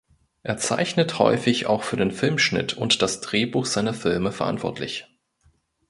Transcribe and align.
Er 0.41 0.57
zeichnet 0.57 1.19
häufig 1.19 1.67
auch 1.67 1.83
für 1.83 1.95
den 1.95 2.09
Filmschnitt 2.09 2.73
und 2.73 3.03
das 3.03 3.21
Drehbuch 3.21 3.67
seiner 3.67 3.93
Filme 3.93 4.31
verantwortlich. 4.31 5.05